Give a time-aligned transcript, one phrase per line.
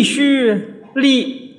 [0.00, 0.54] 必须
[0.94, 1.56] 立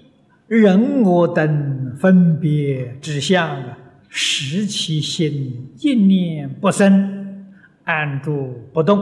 [0.48, 3.64] 人我等分别之相，
[4.10, 7.46] 使其心一念不生，
[7.84, 9.00] 安住不动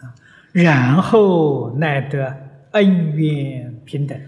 [0.00, 0.12] 啊，
[0.52, 2.36] 然后乃得
[2.72, 4.20] 恩怨平等，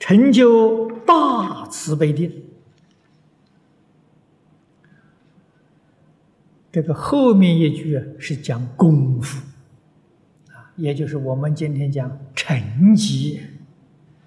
[0.00, 2.32] 成就大慈悲定。
[6.72, 9.51] 这个后面一句啊，是讲功夫。
[10.76, 13.40] 也就是我们今天讲成绩、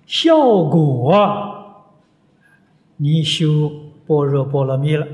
[0.05, 1.11] 效果，
[2.97, 3.69] 你修
[4.05, 5.07] 般若波罗蜜了。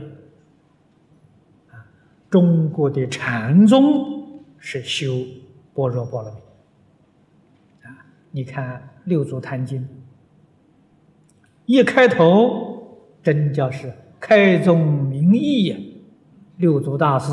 [1.72, 1.88] 啊，
[2.30, 5.26] 中国的禅宗是修
[5.74, 6.38] 般若波罗蜜。
[7.88, 9.82] 啊，你看《六祖坛经》，
[11.66, 15.78] 一开头真叫是开宗明义呀，
[16.58, 17.32] 六祖大师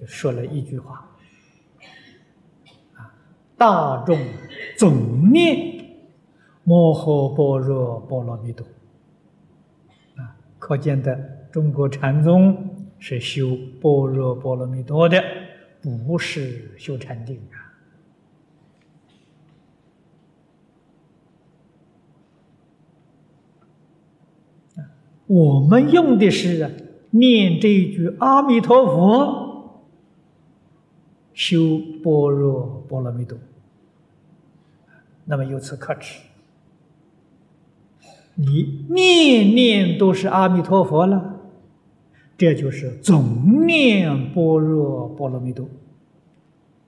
[0.00, 1.04] 就说了一句话。
[3.58, 4.16] 大众
[4.78, 5.84] 总念
[6.62, 8.64] 摩诃般若波罗蜜多
[10.16, 11.18] 啊，可见的
[11.50, 12.56] 中国禅宗
[13.00, 15.20] 是修般若波罗蜜多的，
[16.06, 17.66] 不是修禅定啊。
[25.26, 26.76] 我们用的是
[27.10, 29.47] 念这一句阿弥陀佛，
[31.38, 33.38] 修般若波罗蜜多。
[35.24, 36.18] 那么由此可知，
[38.34, 41.36] 你念念都是阿弥陀佛了，
[42.36, 45.68] 这就是总念般若波罗蜜多，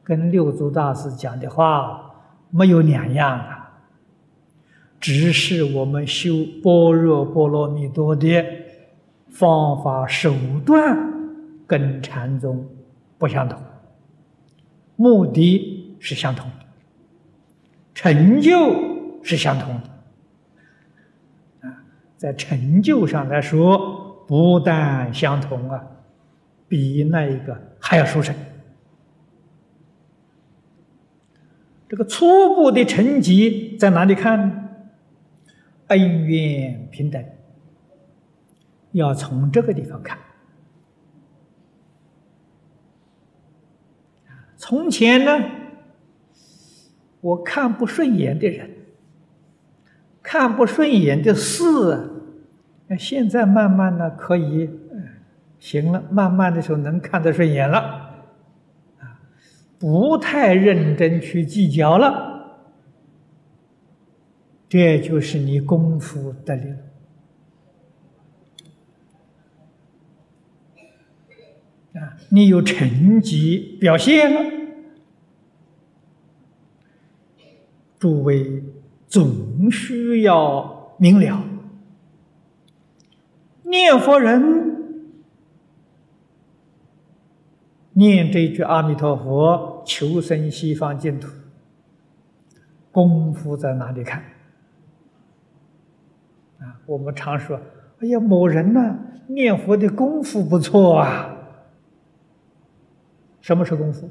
[0.03, 2.11] 跟六祖大师讲的话
[2.51, 3.83] 没有两样啊，
[4.99, 8.45] 只是我们修般若波罗蜜多的
[9.29, 10.35] 方法手
[10.67, 10.99] 段
[11.69, 12.67] 跟禅宗
[13.17, 13.57] 不相同，
[15.01, 16.57] 目的是相同的。
[17.95, 21.85] 成就是相同的啊，
[22.19, 25.83] 在成就上来说，不但相同啊，
[26.69, 28.35] 比那一个还要殊胜。
[31.89, 34.69] 这个初步的成绩在哪里看呢？
[35.89, 37.25] 恩怨平等，
[38.93, 40.19] 要从这个地方看。
[44.61, 45.43] 从前呢？
[47.23, 48.71] 我看不顺眼的人，
[50.23, 52.11] 看不顺眼的事，
[52.99, 54.69] 现在慢慢的可以，
[55.59, 57.79] 行了，慢慢的时候能看得顺眼了，
[58.99, 59.21] 啊，
[59.79, 62.59] 不太认真去计较了，
[64.69, 66.75] 这就是你功夫得力，
[71.95, 74.41] 啊，你有成绩表现了。
[77.99, 78.63] 诸位
[79.09, 81.43] 总需要明了，
[83.65, 85.05] 念佛人
[87.93, 91.29] 念这句阿弥陀佛，求生西方净土，
[92.91, 94.23] 功夫在哪里看？
[96.61, 97.61] 啊，我们常说，
[97.99, 101.37] 哎呀，某人呢念佛的功夫不错啊。
[103.51, 104.09] 什么是功夫？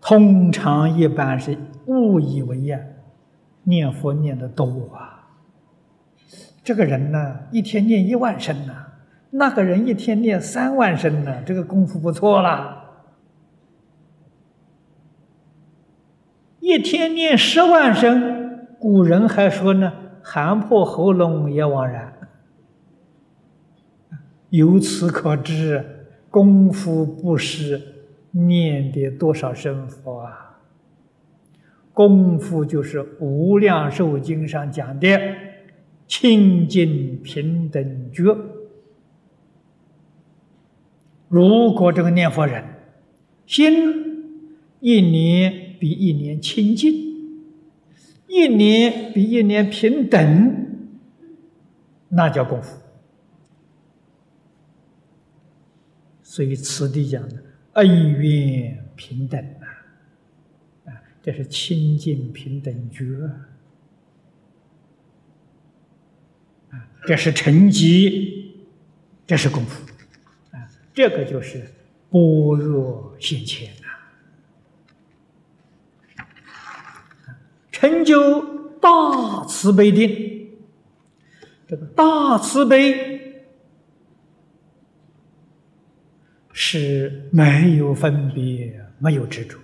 [0.00, 2.78] 通常一般是误以为呀，
[3.64, 5.26] 念佛念的多啊。
[6.62, 8.74] 这个人呢，一天念一万声呢；
[9.30, 12.84] 那个人一天念三万声呢，这个功夫不错啦。
[16.60, 19.92] 一天念十万声，古人还说呢，
[20.22, 22.17] 喊破喉咙也枉然。
[24.50, 25.84] 由此可知，
[26.30, 27.94] 功夫不是。
[28.30, 30.60] 念的多少声佛啊？
[31.94, 35.18] 功夫就是《无量寿经》上讲的
[36.06, 38.36] 清净平等觉。
[41.28, 42.62] 如果这个念佛人
[43.46, 44.36] 心
[44.80, 46.92] 一年比一年清净，
[48.28, 50.66] 一年比一年平等，
[52.10, 52.76] 那叫功夫。
[56.28, 57.42] 所以此地讲的。
[57.72, 59.66] 恩怨平等啊，
[60.84, 60.92] 啊，
[61.22, 63.04] 这是清净平等觉
[66.70, 68.52] 啊，这是成绩，
[69.26, 69.86] 这是功夫
[70.50, 71.64] 啊，这个就是
[72.10, 73.72] 般若现前
[76.16, 76.26] 啊，
[77.72, 80.50] 成就大慈悲定，
[81.66, 83.16] 这个大慈悲。
[86.70, 89.56] 是没有分别，没有执着，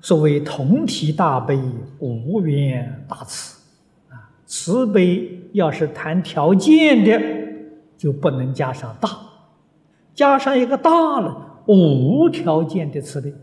[0.00, 1.58] 所谓同体大悲，
[1.98, 3.58] 无缘大慈
[4.08, 4.30] 啊。
[4.46, 7.20] 慈悲要是谈条件的，
[7.98, 9.10] 就不能加上大，
[10.14, 13.34] 加上一个大了，无条件的慈悲。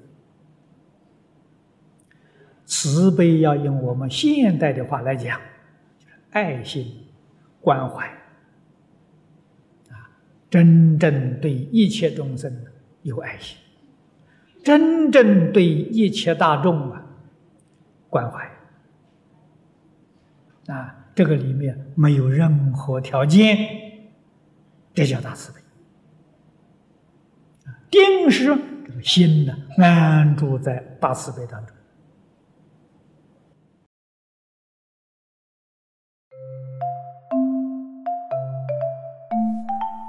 [2.65, 5.37] 慈悲要用我们现代的话来讲，
[5.99, 6.85] 就是爱心、
[7.59, 8.09] 关怀，
[10.49, 12.51] 真正对一切众生
[13.01, 13.57] 有爱心。
[14.63, 17.05] 真正对一切大众啊
[18.09, 18.49] 关怀
[20.67, 23.57] 啊，这个里面没有任何条件，
[24.94, 25.59] 这叫大慈悲。
[27.89, 28.45] 定是
[28.85, 31.76] 这个心呢安住在大慈悲当中。